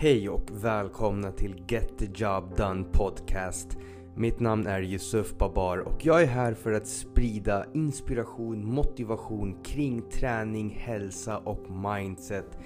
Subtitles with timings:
[0.00, 3.78] Hej och välkomna till Get the Job Done Podcast.
[4.16, 10.02] Mitt namn är Yusuf Babar och jag är här för att sprida inspiration, motivation kring
[10.10, 12.58] träning, hälsa och mindset.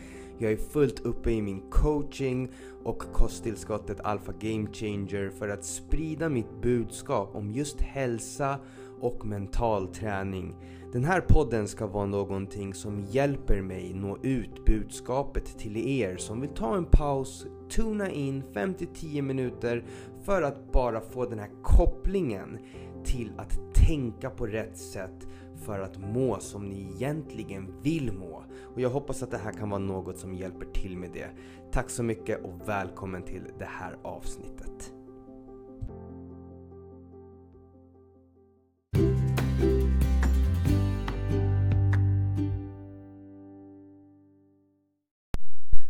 [0.43, 2.51] Jag är fullt uppe i min coaching
[2.85, 8.59] och kosttillskottet Alpha Game Changer för att sprida mitt budskap om just hälsa
[9.01, 10.55] och mental träning.
[10.93, 16.41] Den här podden ska vara någonting som hjälper mig nå ut budskapet till er som
[16.41, 19.84] vill ta en paus, tuna in 5-10 minuter
[20.24, 22.59] för att bara få den här kopplingen
[23.05, 25.27] till att tänka på rätt sätt
[25.66, 28.45] för att må som ni egentligen vill må.
[28.75, 31.30] Och jag hoppas att det här kan vara något som hjälper till med det.
[31.73, 34.93] Tack så mycket och välkommen till det här avsnittet.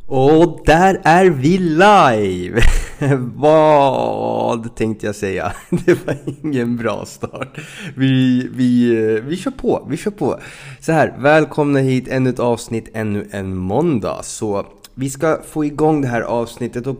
[0.06, 2.60] Och där är vi live!
[3.36, 5.52] Vad tänkte jag säga?
[5.70, 7.58] Det var ingen bra start.
[7.96, 10.40] Vi, vi, eh, vi kör på, vi kör på.
[10.80, 14.20] Så här, välkomna hit, ännu ett avsnitt, ännu en måndag.
[14.22, 16.96] Så vi ska få igång det här avsnittet och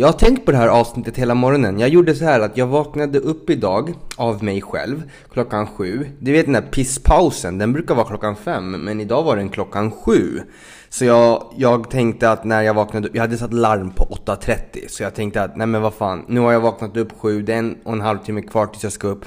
[0.00, 1.78] jag har tänkt på det här avsnittet hela morgonen.
[1.78, 6.06] Jag gjorde så här att jag vaknade upp idag av mig själv klockan sju.
[6.18, 9.90] Du vet den där pisspausen, den brukar vara klockan fem, men idag var den klockan
[9.90, 10.40] sju.
[10.88, 14.88] Så jag, jag tänkte att när jag vaknade upp, jag hade satt larm på 8.30
[14.88, 17.54] Så jag tänkte att, nej men vad fan, nu har jag vaknat upp sju, det
[17.54, 19.24] är en och en halv timme kvar tills jag ska upp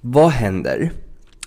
[0.00, 0.90] Vad händer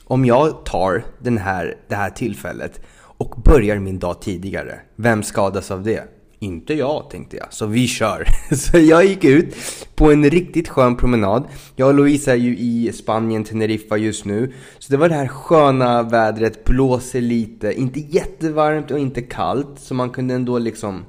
[0.04, 4.80] om jag tar den här, det här tillfället och börjar min dag tidigare?
[4.96, 6.15] Vem skadas av det?
[6.40, 7.54] Inte jag, tänkte jag.
[7.54, 8.28] Så vi kör.
[8.56, 9.56] Så jag gick ut
[9.96, 11.44] på en riktigt skön promenad.
[11.76, 14.54] Jag och Louisa är ju i Spanien, Teneriffa just nu.
[14.80, 19.80] Så det var det här sköna vädret, blåser lite, inte jättevarmt och inte kallt.
[19.80, 21.06] Så man kunde ändå liksom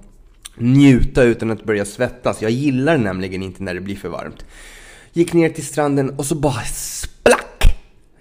[0.57, 2.43] njuta utan att börja svettas.
[2.43, 4.45] Jag gillar nämligen inte när det blir för varmt.
[5.13, 6.63] Gick ner till stranden och så bara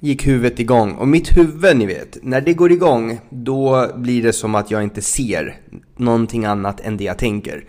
[0.06, 0.92] gick huvudet igång.
[0.92, 4.84] Och mitt huvud, ni vet, när det går igång, då blir det som att jag
[4.84, 5.58] inte ser
[5.98, 7.66] någonting annat än det jag tänker.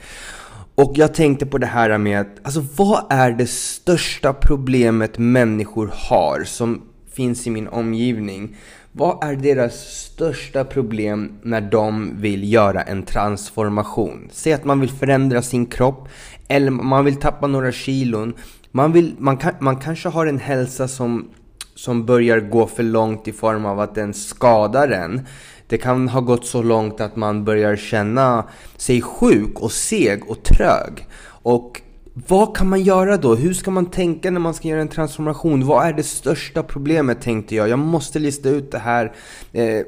[0.75, 5.91] Och jag tänkte på det här med att, alltså vad är det största problemet människor
[5.93, 6.83] har som
[7.13, 8.57] finns i min omgivning?
[8.93, 14.29] Vad är deras största problem när de vill göra en transformation?
[14.33, 16.09] Säg att man vill förändra sin kropp,
[16.49, 18.35] eller man vill tappa några kilon.
[18.71, 21.29] Man, vill, man, kan, man kanske har en hälsa som
[21.77, 25.27] som börjar gå för långt i form av att den skadar en.
[25.67, 28.45] Det kan ha gått så långt att man börjar känna
[28.77, 31.07] sig sjuk och seg och trög.
[31.27, 31.83] Och
[32.29, 33.35] vad kan man göra då?
[33.35, 35.67] Hur ska man tänka när man ska göra en transformation?
[35.67, 37.69] Vad är det största problemet tänkte jag.
[37.69, 39.13] Jag måste lista ut det här.
[39.53, 39.81] Eh,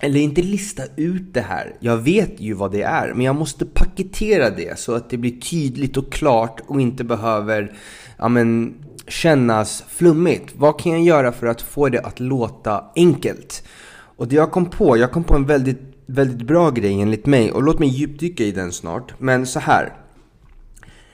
[0.00, 1.76] eller inte lista ut det här.
[1.80, 3.12] Jag vet ju vad det är.
[3.14, 7.76] Men jag måste paketera det så att det blir tydligt och klart och inte behöver
[8.18, 8.74] ja, men,
[9.08, 10.54] kännas flummigt.
[10.56, 13.64] Vad kan jag göra för att få det att låta enkelt?
[14.16, 17.52] Och det jag kom på, jag kom på en väldigt, väldigt bra grej enligt mig
[17.52, 19.14] och låt mig djupdyka i den snart.
[19.18, 19.92] Men så här.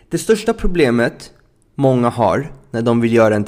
[0.08, 1.32] Det största problemet
[1.74, 3.44] många har när de vill göra en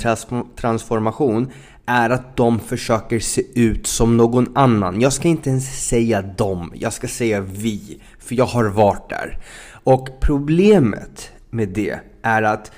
[0.56, 1.50] transformation
[1.86, 5.00] är att de försöker se ut som någon annan.
[5.00, 8.00] Jag ska inte ens säga dem, jag ska säga vi.
[8.18, 9.38] För jag har varit där.
[9.84, 12.72] Och problemet med det är att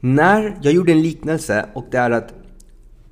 [0.00, 2.34] när jag gjorde en liknelse och det är att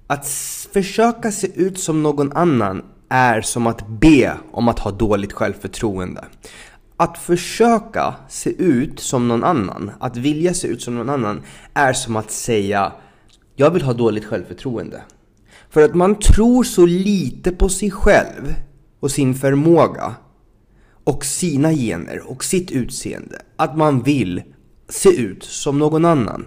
[0.06, 0.28] att
[0.72, 6.24] försöka se ut som någon annan är som att be om att ha dåligt självförtroende.
[6.96, 11.42] Att försöka se ut som någon annan, att vilja se ut som någon annan,
[11.74, 12.92] är som att säga
[13.56, 15.02] jag vill ha dåligt självförtroende.
[15.70, 18.54] För att man tror så lite på sig själv
[19.00, 20.14] och sin förmåga
[21.04, 24.42] och sina gener och sitt utseende att man vill
[24.88, 26.46] se ut som någon annan.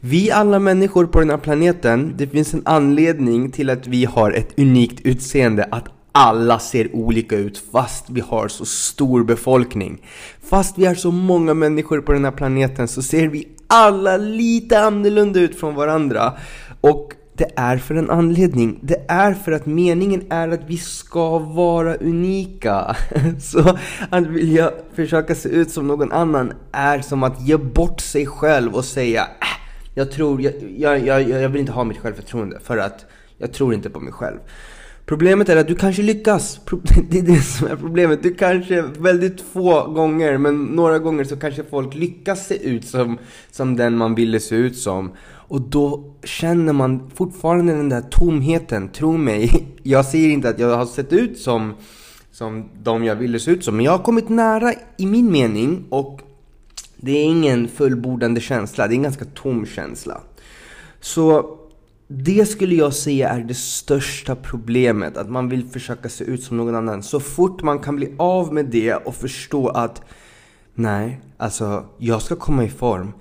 [0.00, 4.32] Vi alla människor på den här planeten, det finns en anledning till att vi har
[4.32, 10.02] ett unikt utseende, att alla ser olika ut fast vi har så stor befolkning.
[10.42, 14.80] Fast vi är så många människor på den här planeten så ser vi alla lite
[14.80, 16.32] annorlunda ut från varandra.
[16.80, 18.78] Och det är för en anledning.
[18.82, 22.96] Det är för att meningen är att vi ska vara unika.
[23.40, 23.78] Så
[24.10, 28.74] att vilja försöka se ut som någon annan är som att ge bort sig själv
[28.74, 29.58] och säga äh,
[29.94, 33.06] jag tror, jag, jag, jag, jag vill inte ha mitt självförtroende för att
[33.38, 34.38] jag tror inte på mig själv.
[35.06, 36.60] Problemet är att du kanske lyckas.
[37.10, 38.22] Det är det som är problemet.
[38.22, 43.18] Du kanske väldigt få gånger, men några gånger så kanske folk lyckas se ut som,
[43.50, 45.12] som den man ville se ut som.
[45.48, 49.66] Och då känner man fortfarande den där tomheten, tro mig.
[49.82, 51.74] Jag säger inte att jag har sett ut som,
[52.32, 55.84] som de jag ville se ut som, men jag har kommit nära i min mening
[55.88, 56.20] och
[56.96, 60.20] Det är ingen fullbordande känsla, det är en ganska tom känsla.
[61.00, 61.58] Så
[62.08, 66.56] det skulle jag säga är det största problemet, att man vill försöka se ut som
[66.56, 67.02] någon annan.
[67.02, 70.02] Så fort man kan bli av med det och förstå att
[70.74, 73.12] nej, alltså jag ska komma i form.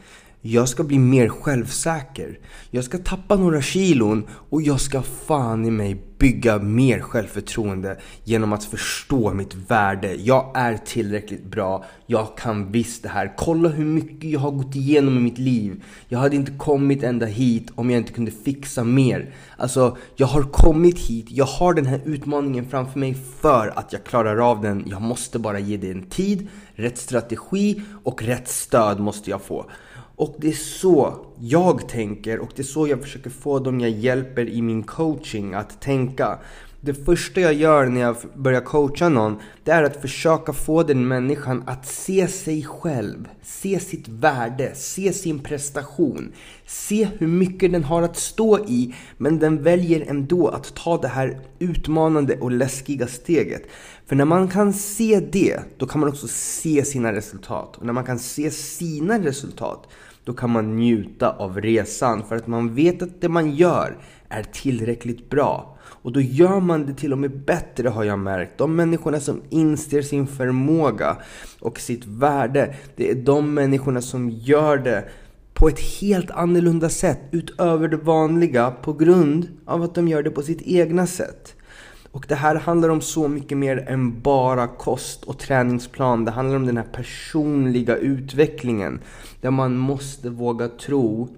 [0.50, 2.40] Jag ska bli mer självsäker.
[2.72, 8.54] Jag ska tappa några kilon och jag ska fan i mig bygga mer självförtroende genom
[8.54, 10.14] att förstå mitt värde.
[10.14, 11.86] Jag är tillräckligt bra.
[12.06, 13.34] Jag kan visst det här.
[13.38, 15.84] Kolla hur mycket jag har gått igenom i mitt liv.
[16.08, 19.34] Jag hade inte kommit ända hit om jag inte kunde fixa mer.
[19.58, 21.26] Alltså, jag har kommit hit.
[21.30, 24.84] Jag har den här utmaningen framför mig för att jag klarar av den.
[24.88, 29.66] Jag måste bara ge det en tid, rätt strategi och rätt stöd måste jag få.
[30.18, 33.90] Och det är så jag tänker och det är så jag försöker få dem jag
[33.90, 36.40] hjälper i min coaching att tänka.
[36.82, 41.08] Det första jag gör när jag börjar coacha någon, det är att försöka få den
[41.08, 46.32] människan att se sig själv, se sitt värde, se sin prestation,
[46.66, 51.08] se hur mycket den har att stå i, men den väljer ändå att ta det
[51.08, 53.64] här utmanande och läskiga steget.
[54.06, 57.78] För när man kan se det, då kan man också se sina resultat.
[57.78, 59.88] Och när man kan se sina resultat,
[60.24, 63.98] då kan man njuta av resan för att man vet att det man gör
[64.30, 65.77] är tillräckligt bra.
[65.90, 68.58] Och då gör man det till och med bättre har jag märkt.
[68.58, 71.18] De människorna som inser sin förmåga
[71.60, 75.10] och sitt värde, det är de människorna som gör det
[75.54, 80.32] på ett helt annorlunda sätt utöver det vanliga på grund av att de gör det
[80.32, 81.56] på sitt egna sätt.
[82.12, 86.26] Och det här handlar om så mycket mer än bara kost och träningsplan.
[86.26, 89.00] Det handlar om den här personliga utvecklingen.
[89.42, 91.30] Där man måste våga tro,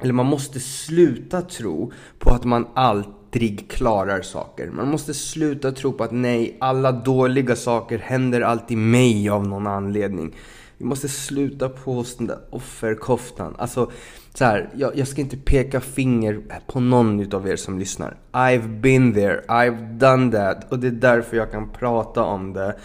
[0.00, 4.70] eller man måste sluta tro på att man alltid aldrig klarar saker.
[4.70, 9.66] Man måste sluta tro på att nej, alla dåliga saker händer alltid mig av någon
[9.66, 10.34] anledning.
[10.78, 13.54] Vi måste sluta på oss den där offerkoftan.
[13.58, 13.90] Alltså,
[14.34, 18.16] så här, jag, jag, ska inte peka finger på någon utav er som lyssnar.
[18.32, 20.72] I've been there, I've done that.
[20.72, 22.76] Och det är därför jag kan prata om det.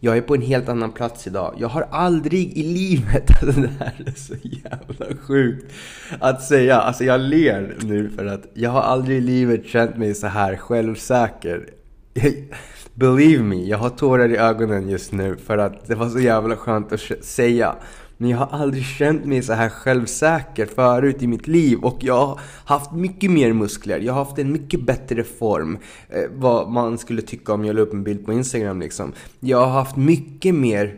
[0.00, 1.54] Jag är på en helt annan plats idag.
[1.58, 5.72] Jag har aldrig i livet, det här är så jävla sjukt
[6.18, 6.76] att säga.
[6.76, 10.56] Alltså jag ler nu för att jag har aldrig i livet känt mig så här
[10.56, 11.68] självsäker.
[12.94, 16.56] Believe me, jag har tårar i ögonen just nu för att det var så jävla
[16.56, 17.76] skönt att säga.
[18.20, 22.26] Men jag har aldrig känt mig så här självsäker förut i mitt liv och jag
[22.26, 23.98] har haft mycket mer muskler.
[24.00, 25.78] Jag har haft en mycket bättre form.
[26.08, 29.12] Eh, vad man skulle tycka om jag la upp en bild på Instagram liksom.
[29.40, 30.96] Jag har haft mycket mer,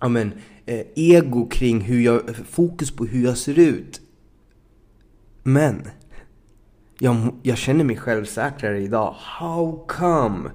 [0.00, 0.32] ja men,
[0.66, 2.20] eh, ego kring hur jag,
[2.50, 4.00] fokus på hur jag ser ut.
[5.42, 5.82] Men,
[6.98, 9.14] jag, jag känner mig självsäkrare idag.
[9.18, 10.50] How come?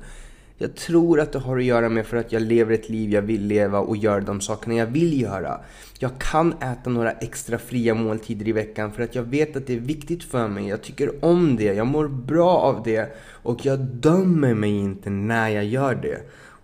[0.61, 3.21] Jag tror att det har att göra med för att jag lever ett liv jag
[3.21, 5.61] vill leva och gör de sakerna jag vill göra.
[5.99, 9.75] Jag kan äta några extra fria måltider i veckan för att jag vet att det
[9.75, 10.67] är viktigt för mig.
[10.67, 15.49] Jag tycker om det, jag mår bra av det och jag dömer mig inte när
[15.49, 16.21] jag gör det.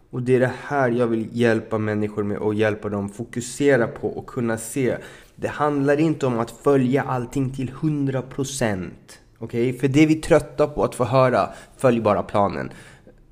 [0.09, 4.07] Och det är det här jag vill hjälpa människor med och hjälpa dem fokusera på
[4.07, 4.97] och kunna se.
[5.35, 8.89] Det handlar inte om att följa allting till 100%.
[9.39, 9.69] Okej?
[9.69, 9.79] Okay?
[9.79, 11.49] För det är vi trötta på att få höra.
[11.77, 12.69] Följ bara planen.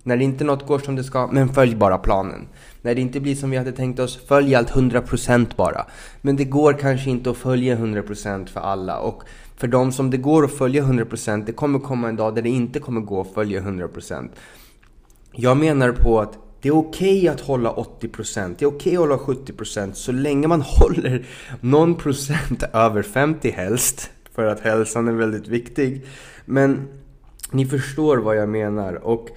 [0.06, 2.48] När inte något går som det ska, men följ bara planen.
[2.82, 5.86] När det inte blir som vi hade tänkt oss, följ allt 100% bara.
[6.22, 9.00] Men det går kanske inte att följa 100% för alla.
[9.00, 9.24] Och
[9.58, 12.50] för de som det går att följa 100%, det kommer komma en dag där det
[12.50, 14.30] inte kommer gå att följa 100%.
[15.32, 18.94] Jag menar på att det är okej okay att hålla 80%, det är okej okay
[18.94, 21.26] att hålla 70% så länge man håller
[21.62, 24.10] någon procent över 50 helst.
[24.36, 26.06] För att hälsan är väldigt viktig.
[26.46, 26.88] Men
[27.52, 28.94] ni förstår vad jag menar.
[28.94, 29.30] Och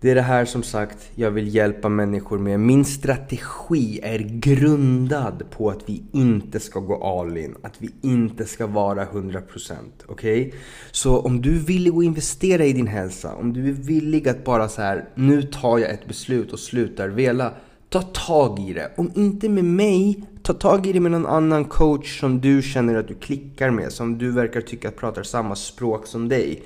[0.00, 2.60] det är det här som sagt jag vill hjälpa människor med.
[2.60, 7.54] Min strategi är grundad på att vi inte ska gå all in.
[7.62, 9.72] Att vi inte ska vara 100%.
[10.06, 10.46] Okej?
[10.46, 10.58] Okay?
[10.90, 13.34] Så om du är villig att investera i din hälsa.
[13.34, 17.08] Om du är villig att bara så här, nu tar jag ett beslut och slutar
[17.08, 17.52] vela.
[17.88, 18.92] Ta tag i det.
[18.96, 22.94] Om inte med mig, ta tag i det med någon annan coach som du känner
[22.94, 23.92] att du klickar med.
[23.92, 26.62] Som du verkar tycka pratar samma språk som dig.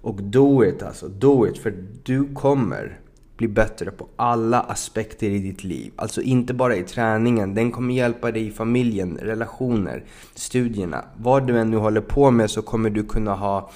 [0.00, 1.58] Och do it alltså, do it.
[1.58, 3.00] För du kommer
[3.36, 5.92] bli bättre på alla aspekter i ditt liv.
[5.96, 11.04] Alltså inte bara i träningen, den kommer hjälpa dig i familjen, relationer, studierna.
[11.16, 13.70] Vad du än nu håller på med så kommer du kunna ha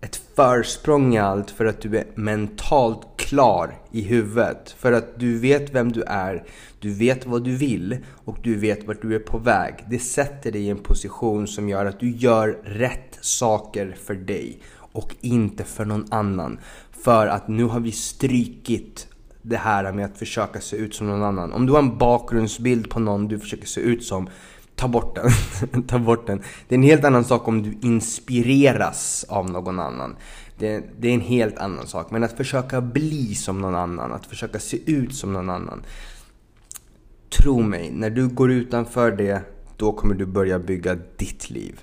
[0.00, 4.74] ett försprång i allt för att du är mentalt klar i huvudet.
[4.78, 6.44] För att du vet vem du är,
[6.80, 9.74] du vet vad du vill och du vet vart du är på väg.
[9.90, 14.62] Det sätter dig i en position som gör att du gör rätt saker för dig
[14.98, 16.58] och inte för någon annan.
[16.92, 19.08] För att nu har vi strykit
[19.42, 21.52] det här med att försöka se ut som någon annan.
[21.52, 24.28] Om du har en bakgrundsbild på någon du försöker se ut som,
[24.74, 25.82] ta bort den.
[25.86, 26.42] ta bort den.
[26.68, 30.16] Det är en helt annan sak om du inspireras av någon annan.
[30.58, 32.10] Det, det, är en helt annan sak.
[32.10, 35.82] Men att försöka bli som någon annan, att försöka se ut som någon annan.
[37.28, 39.42] Tro mig, när du går utanför det,
[39.76, 41.80] då kommer du börja bygga ditt liv.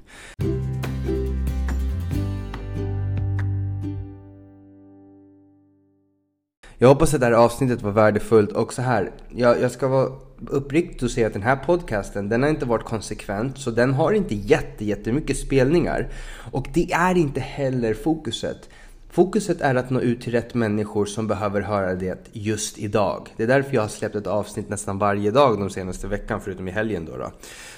[6.78, 9.12] Jag hoppas att det här avsnittet var värdefullt och så här.
[9.30, 10.10] Jag, jag ska vara
[10.48, 13.58] uppriktig och säga att den här podcasten, den har inte varit konsekvent.
[13.58, 16.08] Så den har inte jätte, jättemycket spelningar.
[16.52, 18.70] Och det är inte heller fokuset.
[19.10, 23.34] Fokuset är att nå ut till rätt människor som behöver höra det just idag.
[23.38, 26.68] Det är därför jag har släppt ett avsnitt nästan varje dag de senaste veckan, förutom
[26.68, 27.18] i helgen då.
[27.18, 27.32] då.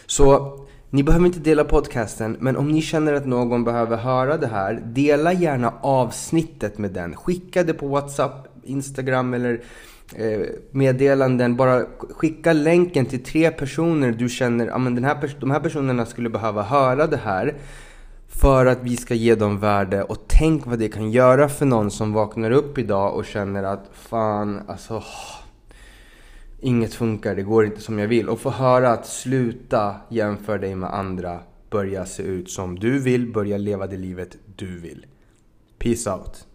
[0.06, 0.58] Så
[0.90, 4.82] ni behöver inte dela podcasten, men om ni känner att någon behöver höra det här,
[4.86, 7.16] dela gärna avsnittet med den.
[7.16, 9.62] Skicka det på WhatsApp, Instagram eller
[10.16, 11.56] eh, meddelanden.
[11.56, 16.30] Bara skicka länken till tre personer du känner, ja den här, de här personerna skulle
[16.30, 17.56] behöva höra det här.
[18.28, 21.92] För att vi ska ge dem värde och tänk vad det kan göra för någon
[21.92, 25.04] som vaknar upp idag och känner att fan alltså
[26.60, 28.30] Inget funkar, det går inte som jag vill.
[28.30, 31.40] Och få höra att sluta jämföra dig med andra.
[31.70, 35.06] Börja se ut som du vill, börja leva det livet du vill.
[35.80, 36.48] Peace out.